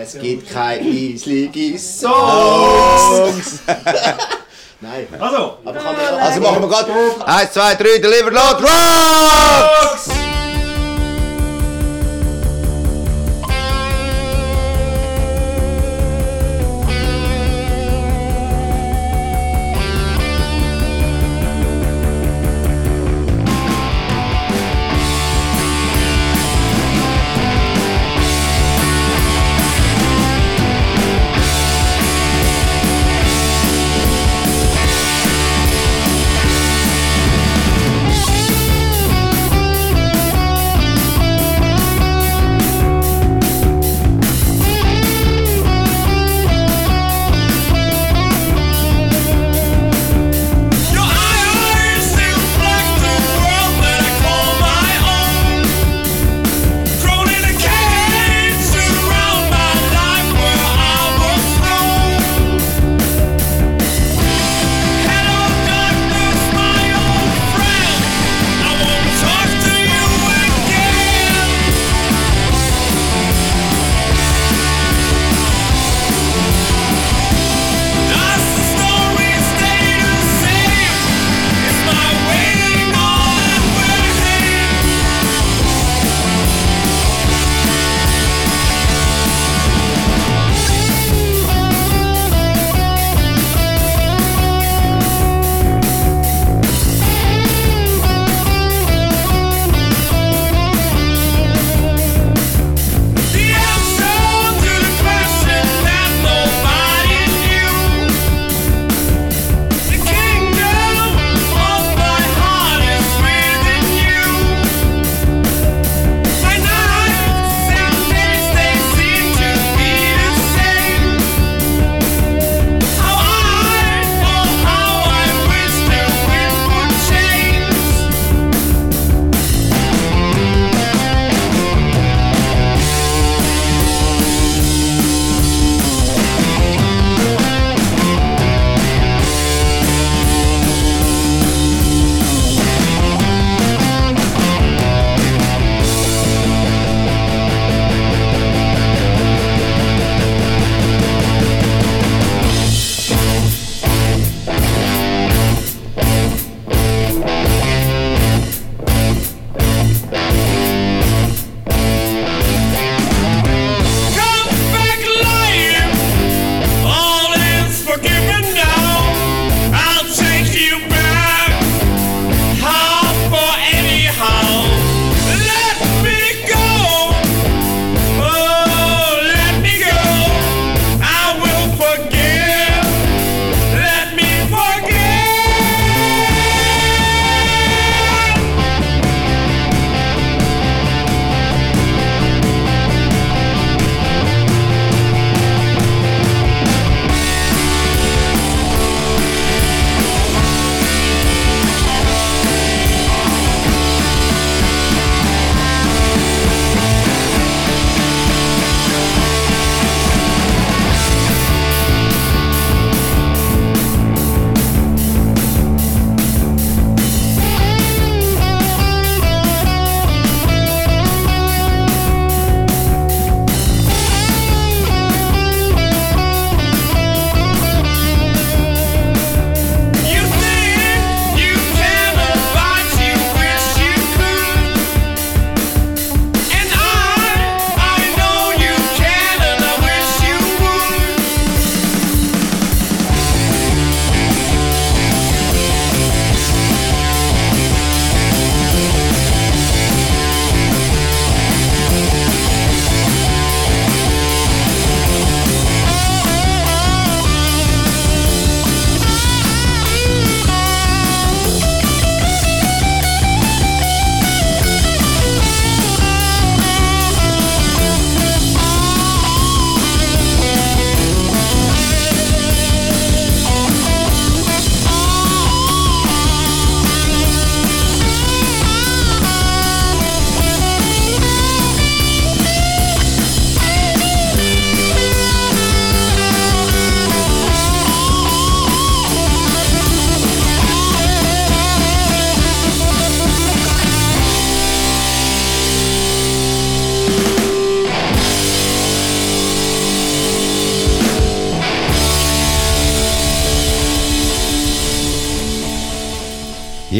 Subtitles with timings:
[0.00, 3.60] Es gibt keine eislige Songs.
[4.80, 5.06] Nein.
[5.18, 6.92] Also, Aber kann ich Also machen wir gerade
[7.26, 10.21] 1, 2, 3, Deliver Load Rocks!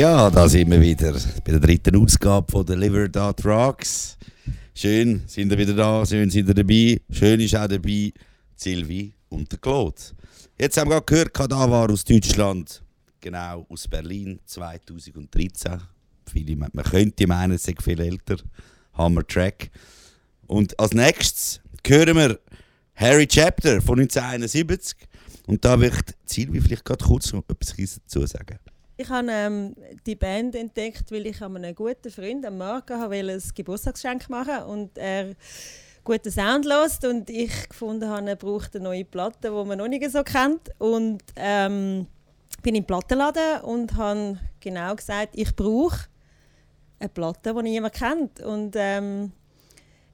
[0.03, 1.13] Ja, da sind wir wieder
[1.45, 4.19] bei der dritten Ausgabe von Deliver That Rocks.
[4.75, 7.01] Schön sind ihr wieder da, schön sind ihr dabei.
[7.09, 8.13] Schön ist auch dabei
[8.57, 10.03] Silvi und der Claude.
[10.59, 12.83] Jetzt haben wir gerade gehört, Kadaver aus Deutschland,
[13.21, 15.81] genau aus Berlin 2013.
[16.33, 18.39] Viele, man könnte meinen, es sei viel älter.
[18.95, 19.71] Hammer Track.
[20.49, 22.41] Und als nächstes hören wir
[22.97, 24.97] Harry Chapter von 1971.
[25.47, 28.59] Und da möchte Silvi vielleicht gerade kurz etwas dazu sagen.
[28.97, 29.75] Ich habe ähm,
[30.07, 35.35] die Band entdeckt, weil ich einem guten Freund, am Marco, ein Geburtstagsgeschenk machen und er
[36.05, 39.89] guten Sound lässt und ich gefunden habe, er braucht eine neue Platte, die man noch
[39.89, 42.07] nicht so kennt und ähm,
[42.63, 46.07] bin im Plattenladen und habe genau gesagt, ich brauche
[46.99, 49.33] eine Platte, die niemand kennt und ähm,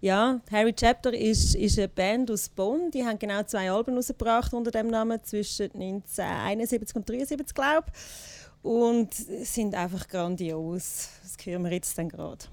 [0.01, 2.91] ja, Harry Chapter ist, ist eine Band aus Bonn.
[2.93, 8.38] Die haben genau zwei Alben rausgebracht unter dem Namen zwischen 1971 und 1973, glaube ich.
[8.63, 11.09] Und sind einfach grandios.
[11.23, 12.45] Das hören wir jetzt dann gerade.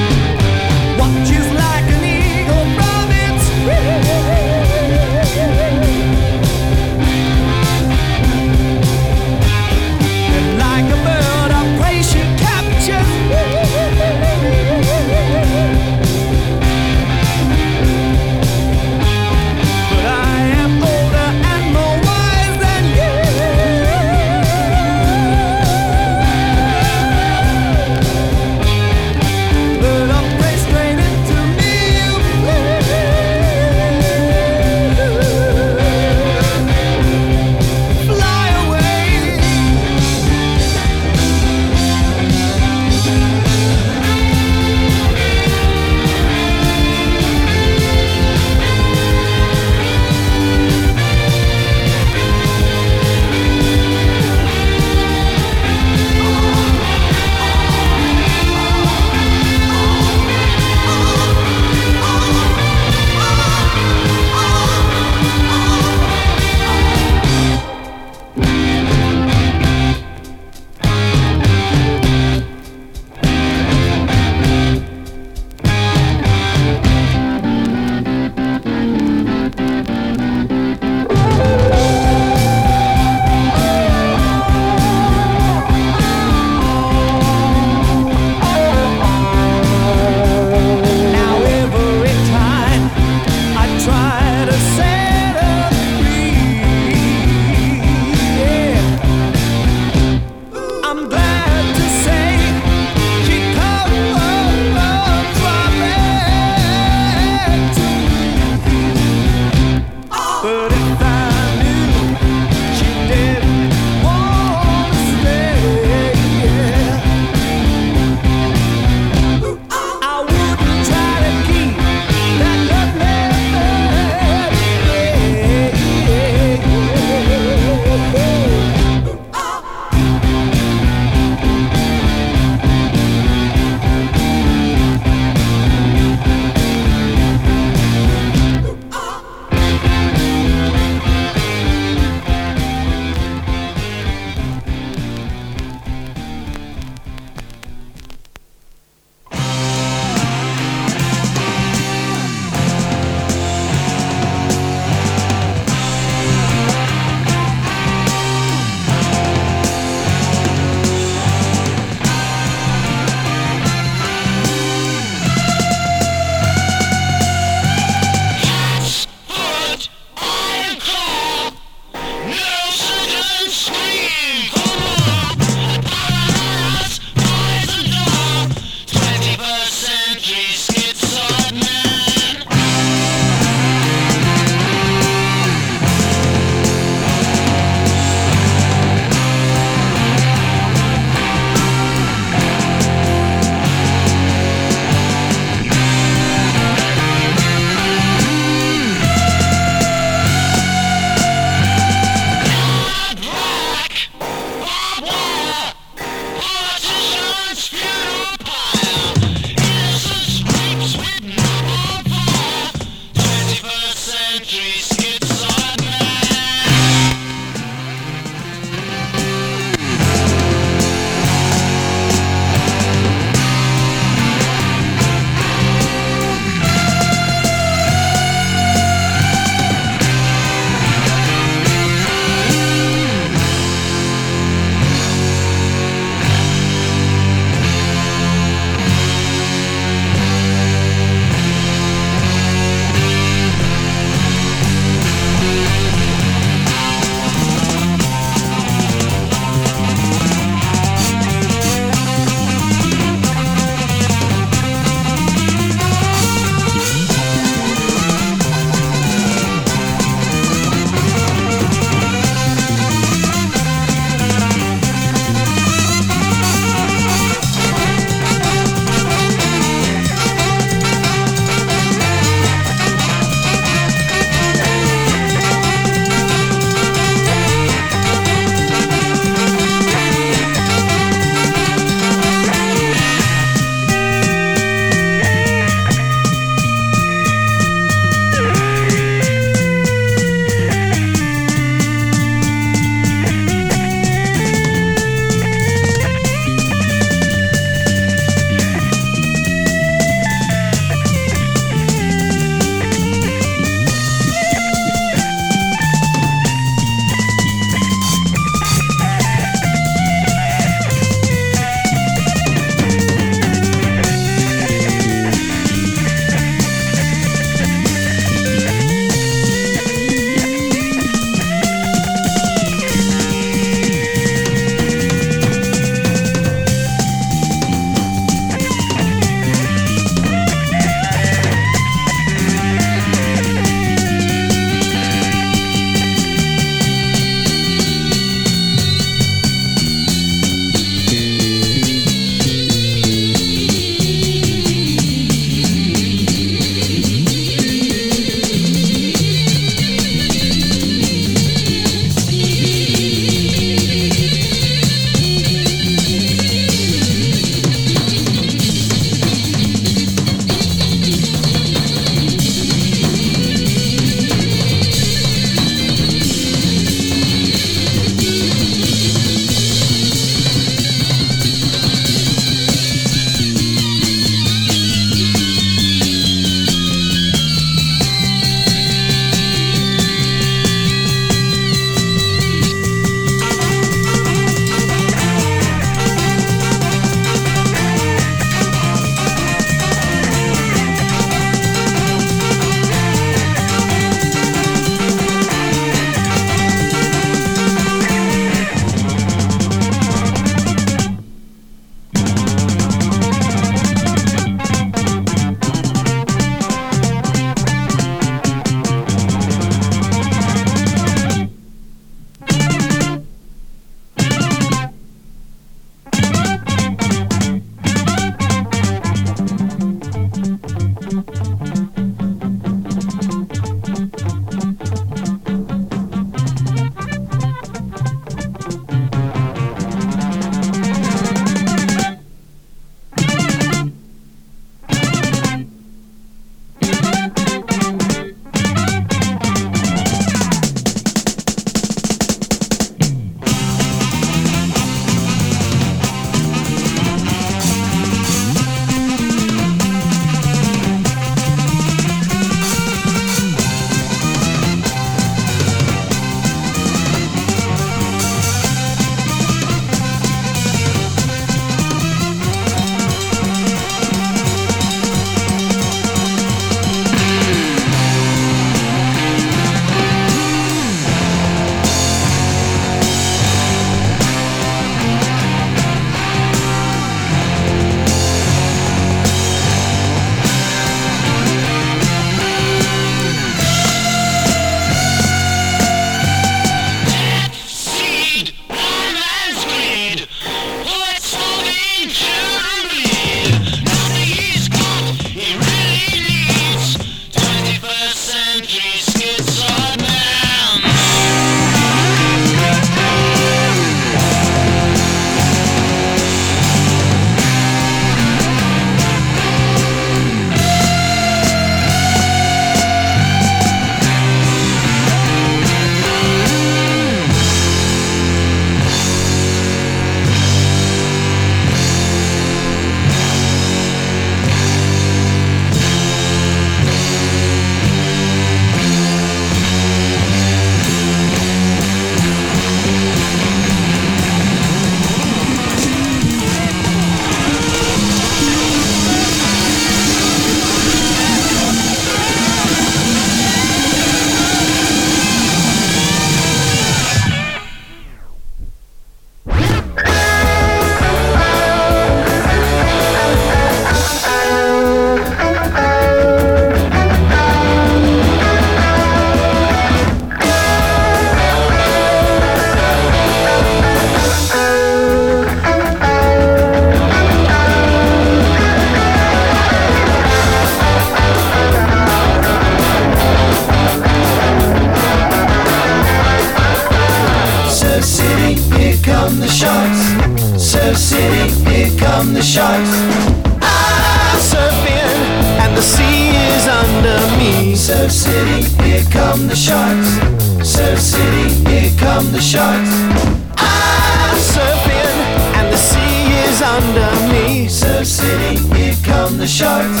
[596.82, 597.68] Under me.
[597.68, 600.00] Surf City, here come the sharks.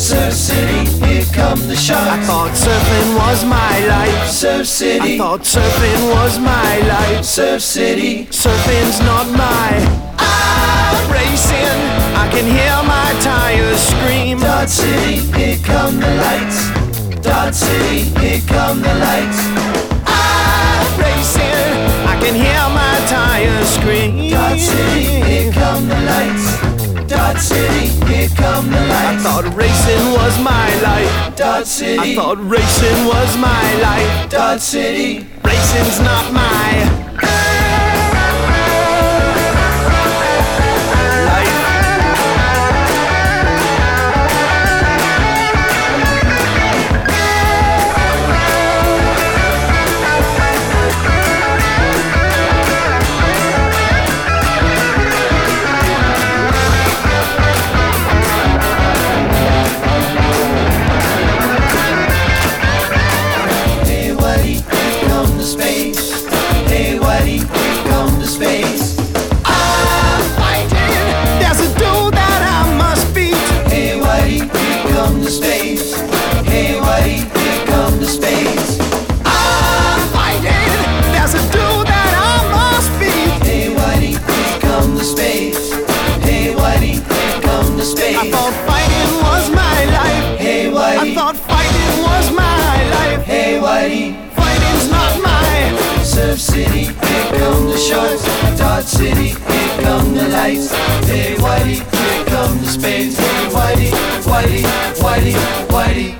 [0.00, 2.10] Surf City, here come the sharks.
[2.10, 4.28] I thought surfing was my life.
[4.28, 7.24] Surf I City, thought surfing was my life.
[7.24, 9.70] Surf City, Surfing's not my.
[10.18, 11.80] I'm racing.
[12.22, 14.38] I can hear my tires scream.
[14.40, 16.58] Dot City, here come the lights.
[17.22, 19.40] Dot City, here come the lights.
[20.06, 21.75] I'm racing.
[22.16, 24.30] I can hear my tires scream.
[24.30, 27.06] Dot City, here come the lights.
[27.06, 29.20] Dot City, here come the lights.
[29.20, 31.36] I thought racing was my life.
[31.36, 34.30] Dot I City, thought racing was my life.
[34.30, 37.05] Dot City, Racing's not my
[93.86, 96.02] Whitey, Fighting's not my.
[96.02, 98.24] Surf City, here come the sharks.
[98.58, 100.74] Dot City, here come the lights.
[101.06, 103.16] Hey Whitey, here come the spades.
[103.16, 103.90] Hey Whitey,
[104.26, 104.62] Whitey,
[104.98, 105.34] Whitey,
[105.70, 106.18] Whitey.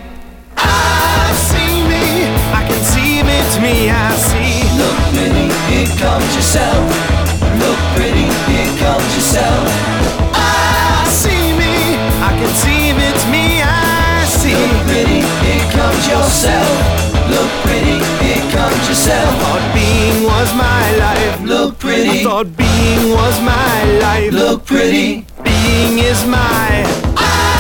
[0.57, 2.31] I see me.
[2.55, 3.91] I can see it's me.
[3.91, 4.63] I see.
[4.79, 6.87] Look pretty, here comes yourself.
[7.59, 9.67] Look pretty, here comes yourself.
[10.39, 11.99] I see me.
[12.23, 13.63] I can see it's me.
[13.63, 14.55] I see.
[14.55, 16.96] Look pretty, here comes yourself.
[17.67, 19.31] Pretty, here comes yourself.
[19.43, 21.41] Thought being was my life.
[21.43, 24.33] Look I pretty, thought being was my life.
[24.33, 25.27] look pretty.
[25.43, 27.56] Being is my life.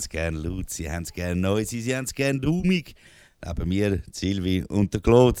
[0.00, 2.94] Haben es gerne laut, sie haben es gerne neu, sie haben es gerne dumig.
[3.44, 5.40] Neben mir Silvi und der Claude.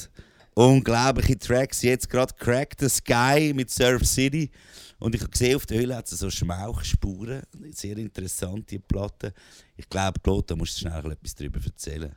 [0.54, 1.82] Unglaubliche Tracks.
[1.82, 4.50] Jetzt gerade Crack the Sky mit Surf City.
[4.98, 7.42] Und ich habe gesehen, auf der Höhle hat es so Schmauchspuren.
[7.72, 9.32] Sehr interessant, die Platte.
[9.76, 12.14] Ich glaube, Claude, da musst du schnell etwas darüber erzählen.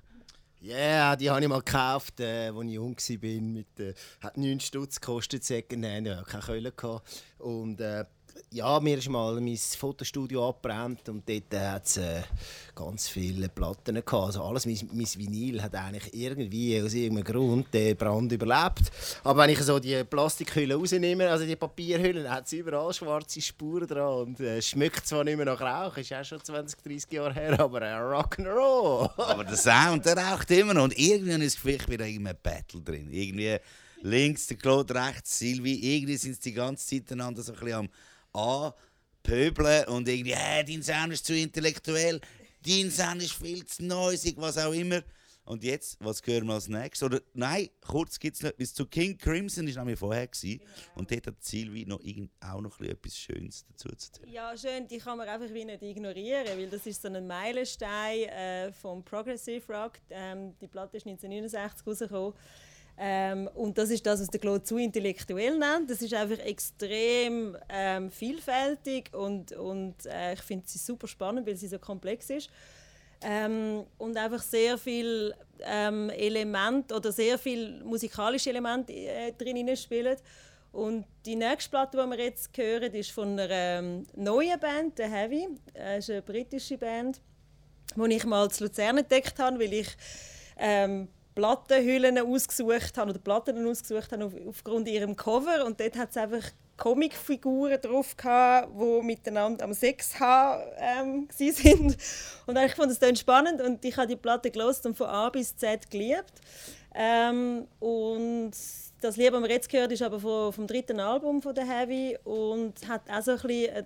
[0.60, 3.42] Ja, yeah, die habe ich mal gekauft, äh, als ich jung war.
[3.42, 7.02] Mit, äh, hat 9 Stutz gekostet, Secondhand, ja, keine Keule.
[7.40, 8.06] Und äh,
[8.52, 12.22] ja, mir ist mal mein Fotostudio abgebrannt und dort hat es äh,
[12.76, 14.14] ganz viele Platten gehabt.
[14.14, 18.92] Also alles, mein, mein Vinyl hat eigentlich irgendwie aus irgendeinem Grund den Brand überlebt.
[19.24, 23.88] Aber wenn ich so die Plastikhülle rausnehme, also die Papierhüllen, hat es überall schwarze Spuren
[23.88, 27.34] dran und äh, schmeckt zwar nicht mehr nach Rauch, ist auch schon 20, 30 Jahre
[27.34, 29.10] her, aber äh, Rock'n'Roll.
[29.18, 30.84] Aber der Sound, der raucht immer noch.
[30.84, 33.10] Und irgendwie habe ich das Gefühl, ich bin da in einem Battle drin.
[33.12, 33.58] Irgendwie
[34.02, 35.96] links der Claude, rechts Silvi.
[35.96, 37.90] Irgendwie sind sie die ganze Zeit einander so ein bisschen am
[38.34, 42.20] anpöbeln und irgendwie, äh, dein Sound ist zu intellektuell,
[42.66, 45.02] dein Sound ist viel zu neusig, was auch immer.
[45.46, 47.04] Und jetzt, was hören wir als nächstes?
[47.04, 50.62] Oder nein, kurz gibt es noch etwas zu King Crimson, ist nämlich vorher gewesen.
[50.96, 54.30] Und dort hat Silvi noch irgend, auch noch etwas Schönes dazu zu erzählen.
[54.32, 58.30] Ja, schön, die kann man einfach wie nicht ignorieren, weil das ist so ein Meilenstein
[58.30, 60.00] äh, vom Progressive Rock.
[60.10, 62.34] Ähm, die Platte ist 1969 rausgekommen.
[62.98, 65.90] Ähm, und das ist das, was der Claude zu intellektuell nennt.
[65.90, 71.56] Das ist einfach extrem ähm, vielfältig und, und äh, ich finde sie super spannend, weil
[71.56, 72.50] sie so komplex ist.
[73.22, 80.18] Ähm, und einfach sehr viel ähm, Element oder sehr viel musikalische Elemente äh, drin spielen.
[80.72, 85.04] Und die nächste Platte, die wir jetzt hören, ist von einer ähm, neuen Band, The
[85.04, 85.48] Heavy.
[85.74, 87.22] Äh, ist eine britische Band.
[87.96, 89.88] wo ich mal zu Luzern entdeckt habe, weil ich
[90.58, 95.66] ähm, Plattenhüllen ausgesucht habe oder Platten ausgesucht habe auf, aufgrund ihrem Cover.
[95.66, 96.44] Und dort hat es einfach
[96.78, 101.98] Comicfiguren drauf gehabt, die miteinander am Sex haben ähm, sind.
[102.46, 105.56] Und ich fand dann spannend und ich habe die Platte gelost und von A bis
[105.56, 106.34] Z geliebt.
[106.96, 108.52] Ähm, und
[109.02, 112.18] das Lied, das wir jetzt gehört, ist aber vom, vom dritten Album von der Heavy
[112.24, 113.84] und hat auch so ein bisschen, äh,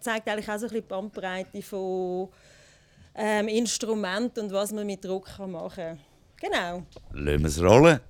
[0.00, 2.28] zeigt eigentlich auch so ein bisschen die Bandbreite von
[3.14, 6.00] ähm, Instrument und was man mit Druck machen kann.
[6.40, 6.84] Genau.
[7.12, 8.00] Lassen wir es rollen.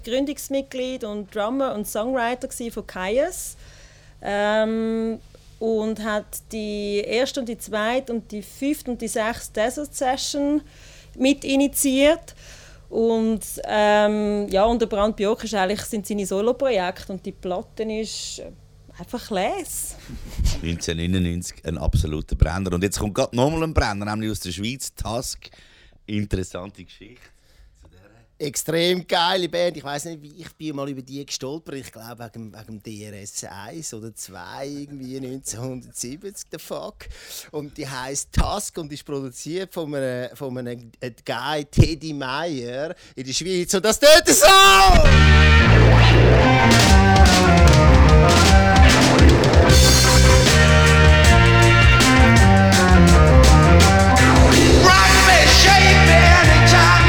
[0.00, 3.56] Eigentlich Gründungsmitglied und Drummer und Songwriter von Kaius.
[4.22, 5.18] Ähm,
[5.58, 10.62] und hat die erste und die zweite und die fünfte und die sechste Desert Session
[11.16, 12.34] mit initiiert.
[12.88, 17.82] Und ähm, ja, und der Brand Björk ist eigentlich sind seine Soloprojekte und die Platte
[17.84, 18.42] ist
[18.98, 19.96] einfach les.
[20.62, 22.72] 1999 ein absoluter Brenner.
[22.72, 25.50] Und jetzt kommt gerade nochmal ein Brenner, nämlich aus der Schweiz, Task.
[26.06, 27.20] Interessante Geschichte.
[28.40, 29.76] Extrem geile Band.
[29.76, 31.74] Ich weiß nicht, wie ich bin mal über die gestolpert.
[31.74, 32.82] Ich glaube wegen, wegen
[33.12, 37.06] DRS 1 oder 2 irgendwie 1970 the fuck.
[37.50, 40.90] Und die heißt Task und ist produziert von einem, von einem
[41.26, 43.74] Guy Teddy Meyer in der Schweiz.
[43.74, 44.46] Und das tut so!
[54.82, 56.99] Rock me, shake me anytime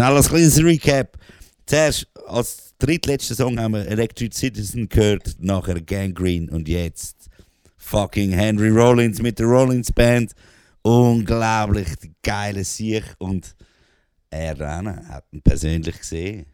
[0.00, 1.18] Schnell als kleines Recap.
[1.66, 7.28] Zuerst als drittletzten Song haben wir Electric Citizen gehört, nachher Gangrene und jetzt
[7.76, 10.32] fucking Henry Rollins mit der Rollins Band.
[10.80, 11.88] Unglaublich
[12.22, 13.54] geile Sieg und
[14.30, 14.56] er
[15.06, 16.46] hat ihn persönlich gesehen.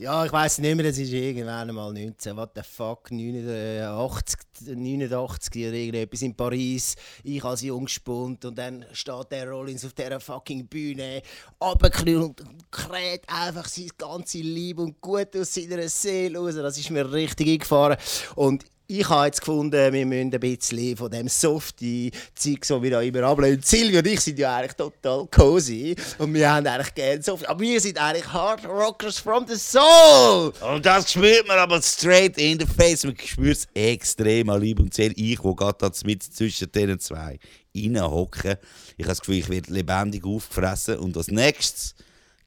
[0.00, 4.38] Ja, ich weiß nicht mehr, das ist irgendwann mal 19, what the fuck, 89,
[4.76, 6.94] 89 oder irgendetwas in Paris.
[7.24, 11.20] Ich als Jungspund und dann steht der Rollins auf dieser fucking Bühne,
[11.60, 16.54] runtergeknüllt und kräht einfach sein ganzes Liebe und Gut aus seiner Seele raus.
[16.54, 17.98] Das ist mir richtig eingefahren.
[18.36, 23.02] Und ich habe jetzt gefunden, wir müssen ein bisschen von dem softy Zeug so wieder
[23.02, 23.60] immer ablehnen.
[23.62, 27.46] Silvia und ich sind ja eigentlich total cozy und wir haben eigentlich gerne Soft.
[27.46, 30.54] Aber wir sind eigentlich Hard Rockers from the Soul.
[30.72, 33.04] Und das spürt man aber straight in the face.
[33.04, 35.12] Man spürt es extrem an Liebe und Seele.
[35.16, 37.38] Ich, wo gerade da mit zwischen diesen zwei
[37.76, 38.56] reinhocken.
[38.96, 40.96] Ich habe das Gefühl, ich werde lebendig aufgefressen.
[40.96, 41.94] Und als nächstes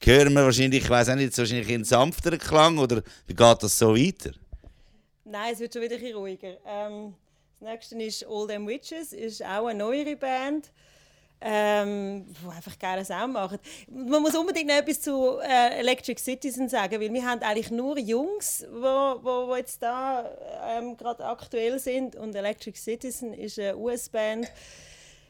[0.03, 3.77] hören wir wahrscheinlich, ich weiß auch nicht, wahrscheinlich einen sanfteren Klang oder wie geht das
[3.77, 4.31] so weiter?
[5.23, 6.57] Nein, es wird schon wieder ein bisschen ruhiger.
[6.65, 7.13] Ähm,
[7.59, 10.71] das nächste ist All Them Witches, ist auch eine neuere Band,
[11.39, 13.59] ähm, die einfach geile Sound machen.
[13.87, 17.97] Man muss unbedingt noch etwas zu äh, Electric Citizen sagen, weil wir haben eigentlich nur
[17.99, 20.29] Jungs, wo, wo, wo jetzt da
[20.67, 24.47] ähm, gerade aktuell sind und Electric Citizen ist eine US-Band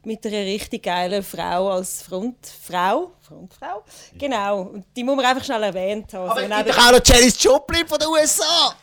[0.04, 3.12] mit einer richtig geilen Frau als Frontfrau.
[3.22, 3.84] Frontfrau?
[4.18, 6.30] Genau, und die muss man einfach schnell erwähnt haben.
[6.30, 8.76] Aber So es gibt doch auch noch Janis Joplin von den USA.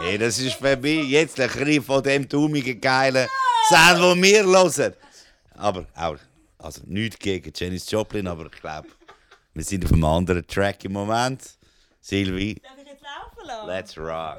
[0.00, 3.28] Hey, das ist mich jetzt ein bisschen von dem dummigen, geilen
[3.68, 4.94] Sound, den wir hören.
[5.56, 6.16] Aber auch,
[6.58, 8.88] also nichts gegen Janis Joplin, aber ich glaube,
[9.52, 11.42] wir sind auf einem anderen Track im Moment.
[12.00, 13.68] Sylvie, Darf ich jetzt laufen lassen?
[13.68, 14.38] let's rock.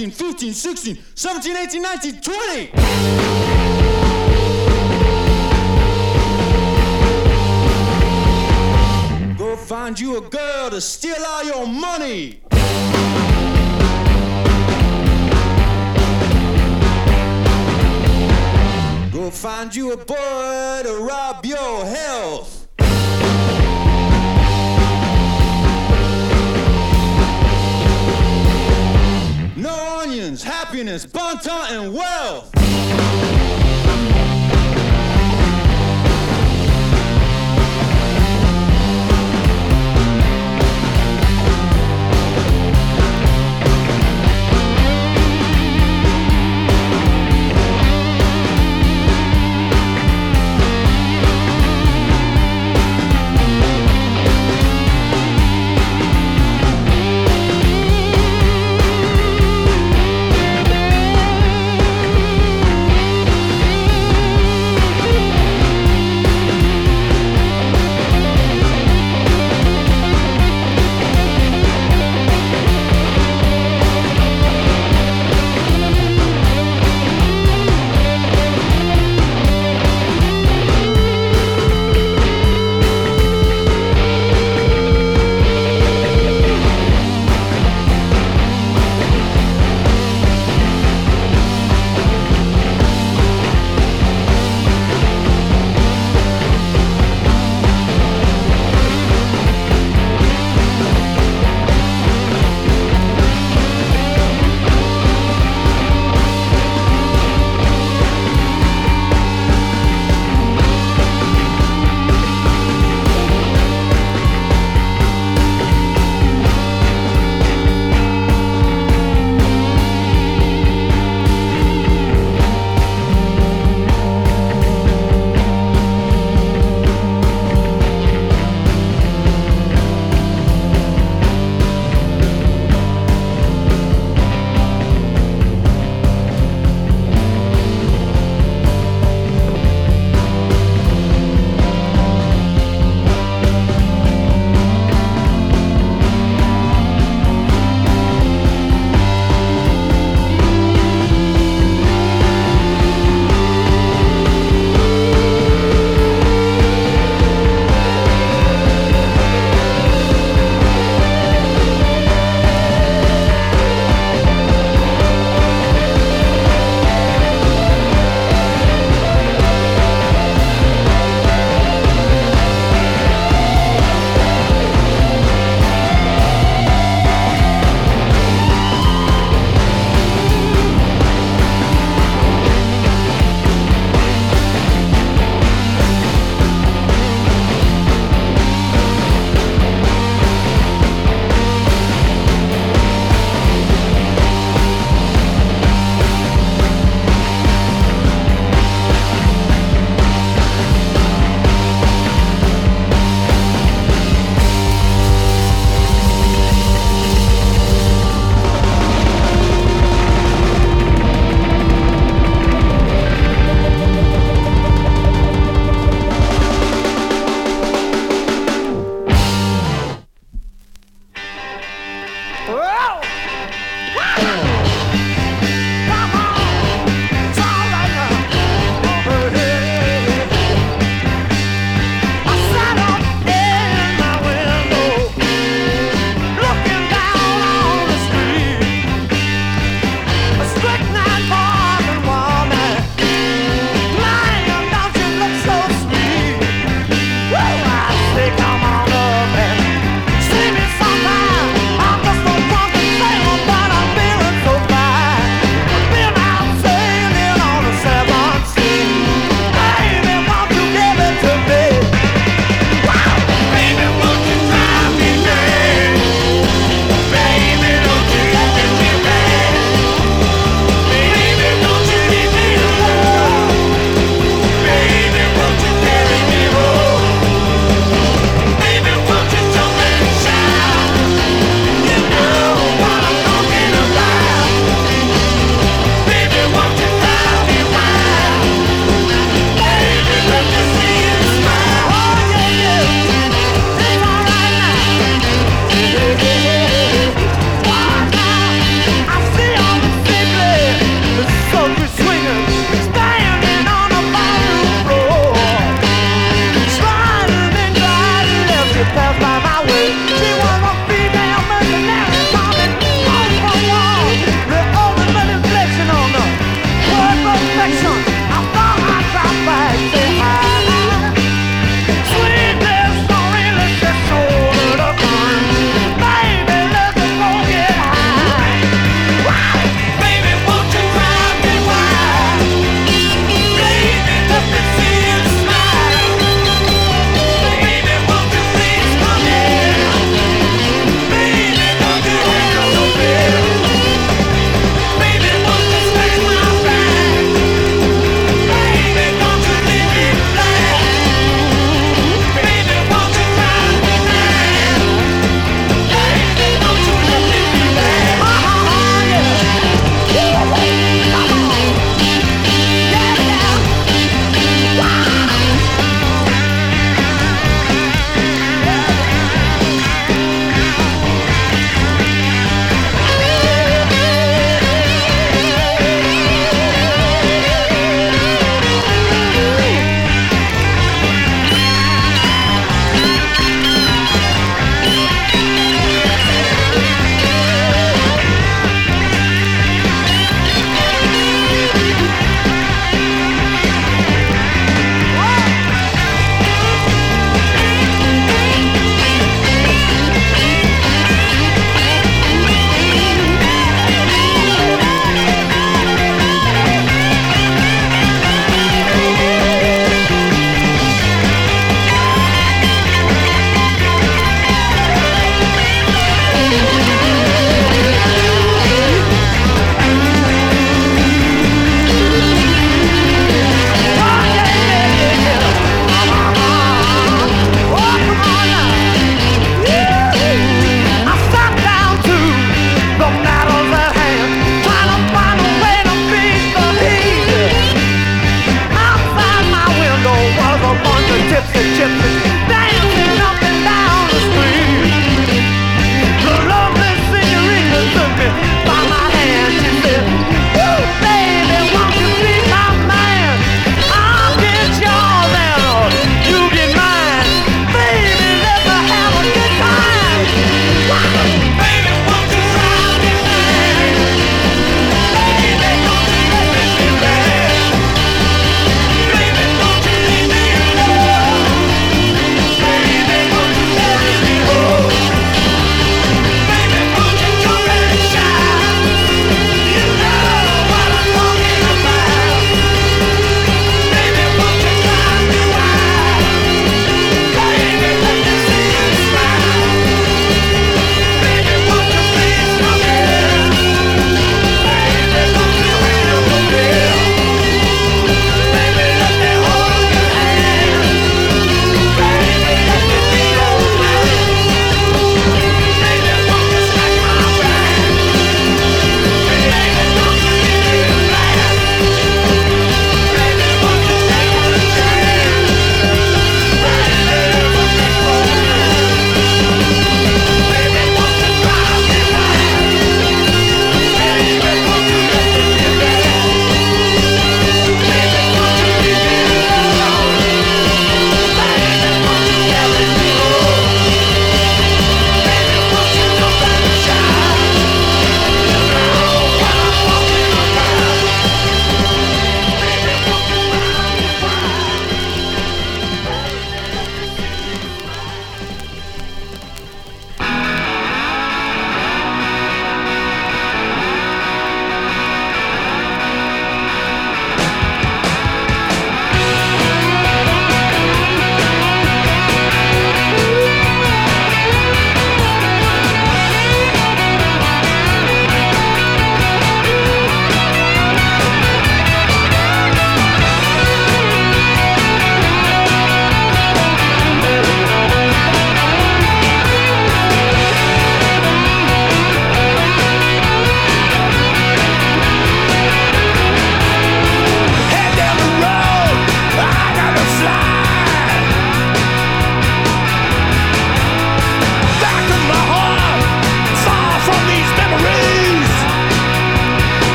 [0.00, 2.70] 14, 15, 16, 17, 18, 19, 20.
[9.36, 12.40] Go find you a girl to steal all your money.
[19.12, 22.59] Go find you a boy to rob your health.
[30.38, 33.39] happiness, bon and wealth.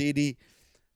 [0.00, 0.36] City.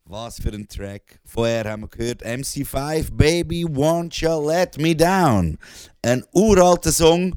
[0.06, 1.20] Was für ein Track.
[1.24, 5.58] Vorher haben wir gehört MC5, Baby Won't You Let Me Down.
[6.02, 7.34] Ein uralter Song.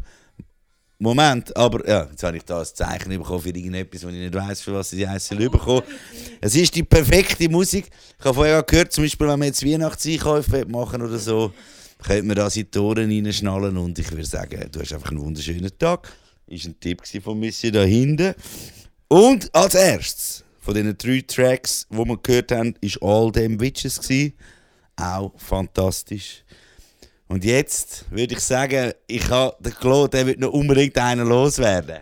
[0.99, 4.34] Moment, aber ja, jetzt habe ich da ein Zeichen bekommen für irgendetwas, wo ich nicht
[4.34, 5.84] weiß, für was ich heiße bekommen.
[6.41, 7.89] Es ist die perfekte Musik.
[8.18, 11.53] Ich habe vorher gehört, zum Beispiel, wenn wir jetzt Weihnachtseinkäufe machen oder so,
[12.01, 15.22] könnte man da in die Ohren reinschnallen und ich würde sagen, du hast einfach einen
[15.22, 16.11] wunderschönen Tag.
[16.47, 18.34] Ist ein Tipp von Missy da hinten.
[19.09, 24.01] Und als erstes von diesen drei Tracks, die wir gehört haben, ist All Them Witches
[24.01, 24.34] gewesen.
[24.97, 26.43] Auch fantastisch.
[27.30, 31.99] Und jetzt würde ich sagen, ich habe den Claude, der wird noch unbedingt einen loswerden.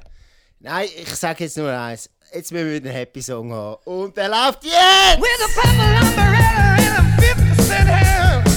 [0.60, 2.10] Nein, ich sage jetzt nur eins.
[2.34, 3.78] Jetzt müssen wir wieder einen Happy Song haben.
[3.86, 4.74] Und der läuft jetzt!
[5.20, 8.55] With a purple umbrella and a 50 cent hand.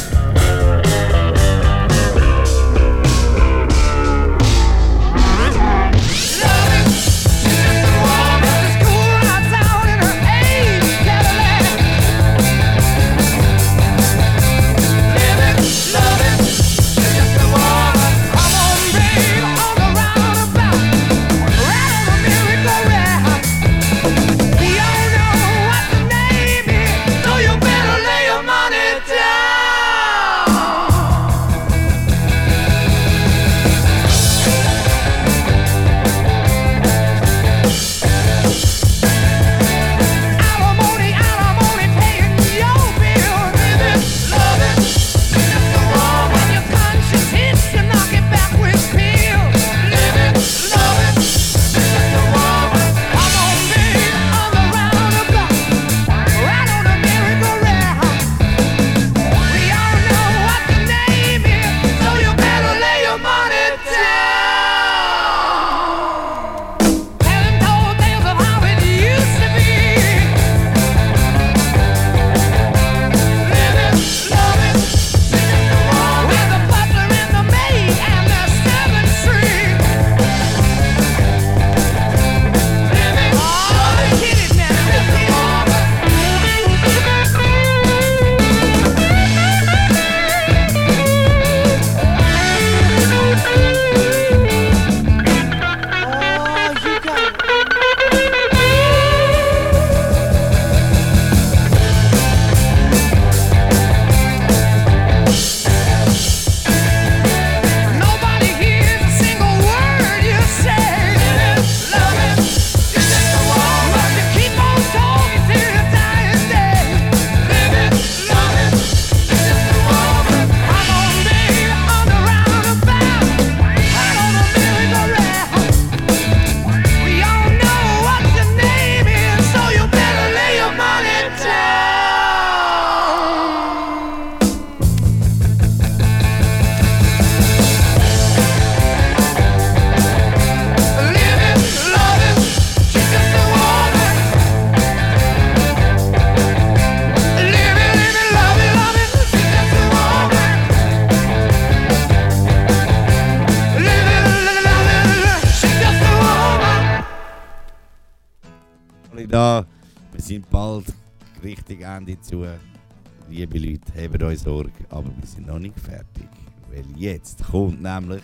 [163.39, 166.27] Liebe Leute, habt euch Sorge, aber wir sind noch nicht fertig.
[166.73, 168.21] Weil jetzt kommt nämlich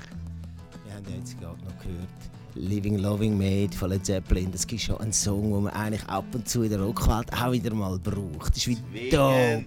[0.85, 2.09] Wir haben ja jetzt gerade noch gehört.
[2.57, 4.51] Living Loving Made von Led Zeppelin.
[4.51, 7.53] Das ist schon ein Song, den man eigentlich ab und zu in der Rockwelt auch
[7.53, 8.57] wieder mal braucht.
[8.57, 9.65] Das ist wie dope.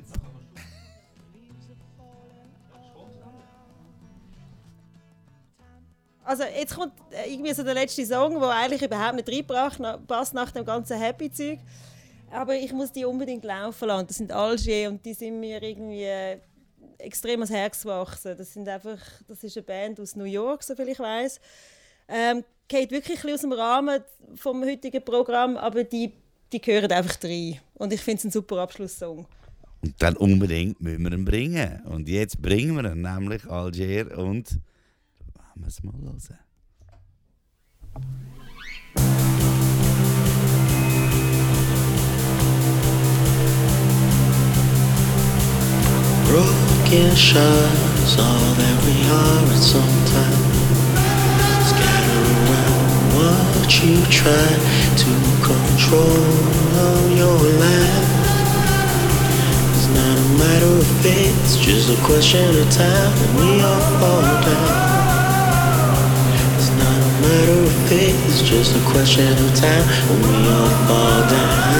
[6.25, 6.91] Also jetzt kommt
[7.25, 10.99] irgendwie so der letzte Song, der eigentlich überhaupt nicht reinbracht, na- passt nach dem ganzen
[10.99, 11.59] Happy-Zeug.
[12.31, 14.07] Aber ich muss die unbedingt laufen lassen.
[14.07, 16.39] Das sind Algier und die sind mir irgendwie äh,
[16.97, 18.35] extrem ans Herz gewachsen.
[18.37, 21.39] Das, sind einfach, das ist eine Band aus New York, soviel ich weiß.
[22.09, 24.01] Ähm, geht wirklich ein aus dem Rahmen
[24.35, 26.13] vom heutigen Programm, aber die,
[26.51, 27.59] die gehören einfach rein.
[27.75, 29.25] Und ich finde es ein super Abschlusssong.
[29.81, 31.81] Und dann unbedingt müssen wir ihn bringen.
[31.85, 34.49] Und jetzt bringen wir ihn, nämlich Algier und.
[34.51, 34.61] Wollen
[35.55, 36.39] wir es mal hören?
[46.27, 50.43] Broken shards, all that we are at some time.
[51.63, 54.49] Scatter around what you try
[55.01, 56.27] to control
[56.83, 58.11] on your life.
[59.71, 63.87] It's not a matter of fate, it's just a question of time, and we all
[64.03, 64.83] fall down.
[66.59, 70.75] It's not a matter of fate, it's just a question of time, and we all
[70.87, 71.76] fall down.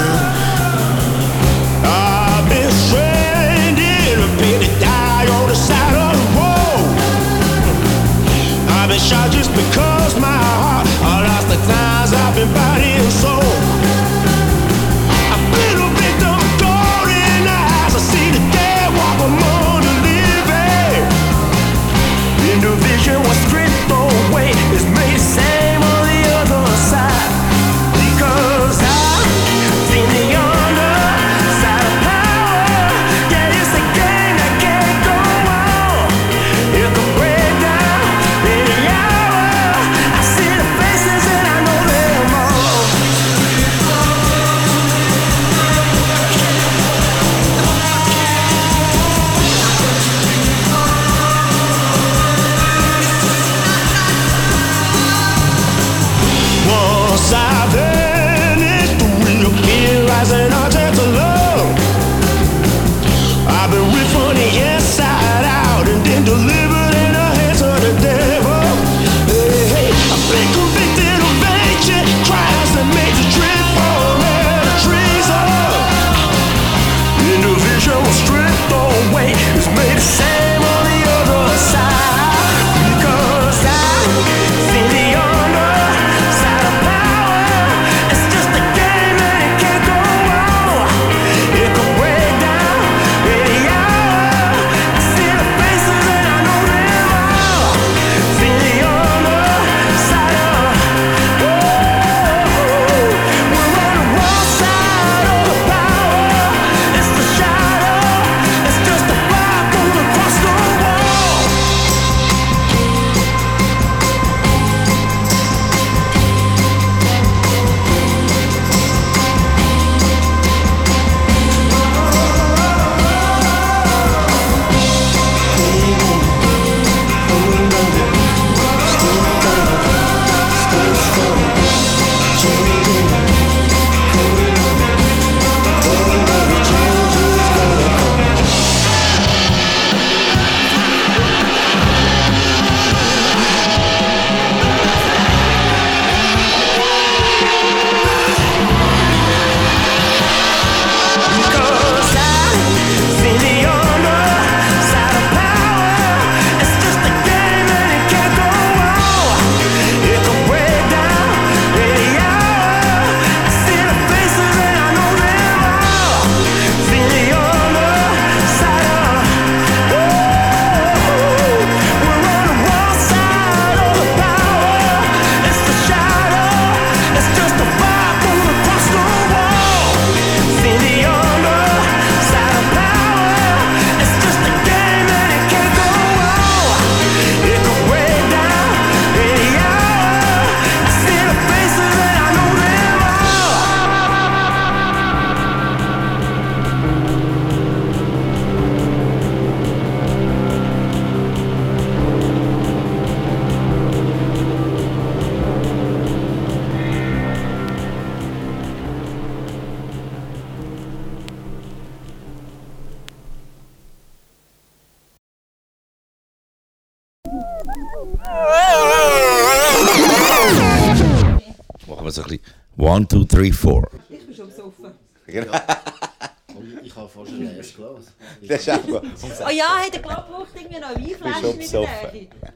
[228.42, 229.02] Das ist einfach.
[229.46, 231.90] Oh ja, hat der Klappwuchting mir noch Weinflaschen mitgenommen.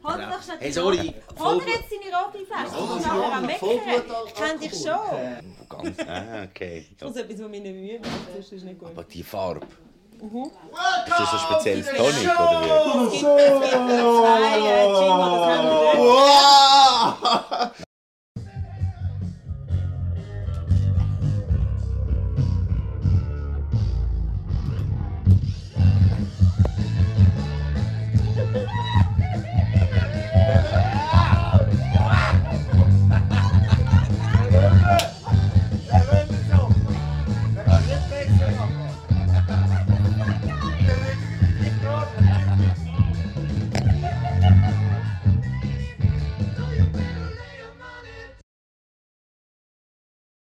[0.04, 0.98] Hat er doch schon Hey, sorry.
[0.98, 2.72] Hat er jetzt seine rote Flasche?
[4.60, 5.00] Dich schon.
[5.70, 6.86] Ganz, ah, okay.
[6.98, 8.00] Ich muss etwas, was mühe
[8.40, 8.54] ist.
[8.84, 9.68] Aber die Farbe.
[10.22, 10.44] Mhm.
[10.44, 12.62] Ist so speziell Tonic oder
[17.82, 17.86] wie?
[30.52, 30.98] Yeah.